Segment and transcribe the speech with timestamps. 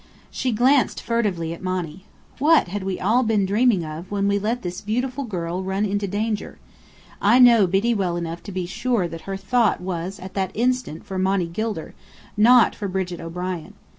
[0.31, 2.07] She glanced furtively at Monny.
[2.39, 6.07] What had we all been dreaming of when we let this beautiful girl run into
[6.07, 6.57] danger?
[7.21, 11.07] I know Biddy well enough to be sure that her thought at that instant was
[11.07, 11.93] for Monny Gilder,
[12.35, 13.75] not Brigit O'Brien.